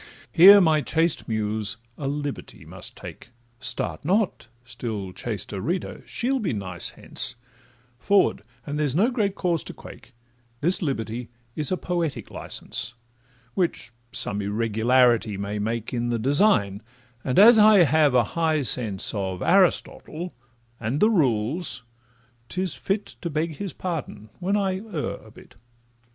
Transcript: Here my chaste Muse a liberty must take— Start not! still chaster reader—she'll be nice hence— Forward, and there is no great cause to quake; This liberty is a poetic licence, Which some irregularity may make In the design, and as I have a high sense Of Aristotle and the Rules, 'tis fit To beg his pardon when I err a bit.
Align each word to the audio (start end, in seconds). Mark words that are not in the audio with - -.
Here 0.31 0.59
my 0.59 0.81
chaste 0.81 1.27
Muse 1.27 1.77
a 1.95 2.07
liberty 2.07 2.65
must 2.65 2.97
take— 2.97 3.29
Start 3.59 4.03
not! 4.03 4.47
still 4.65 5.13
chaster 5.13 5.61
reader—she'll 5.61 6.39
be 6.39 6.53
nice 6.53 6.89
hence— 6.97 7.35
Forward, 7.99 8.41
and 8.65 8.79
there 8.79 8.85
is 8.87 8.95
no 8.95 9.11
great 9.11 9.35
cause 9.35 9.63
to 9.65 9.75
quake; 9.75 10.15
This 10.59 10.81
liberty 10.81 11.29
is 11.55 11.71
a 11.71 11.77
poetic 11.77 12.31
licence, 12.31 12.95
Which 13.53 13.91
some 14.11 14.41
irregularity 14.41 15.37
may 15.37 15.59
make 15.59 15.93
In 15.93 16.09
the 16.09 16.17
design, 16.17 16.81
and 17.23 17.37
as 17.37 17.59
I 17.59 17.83
have 17.83 18.15
a 18.15 18.23
high 18.33 18.63
sense 18.63 19.13
Of 19.13 19.43
Aristotle 19.43 20.33
and 20.79 20.99
the 20.99 21.11
Rules, 21.11 21.83
'tis 22.49 22.73
fit 22.73 23.05
To 23.21 23.29
beg 23.29 23.57
his 23.57 23.71
pardon 23.71 24.31
when 24.39 24.57
I 24.57 24.79
err 24.79 25.17
a 25.17 25.29
bit. 25.29 25.57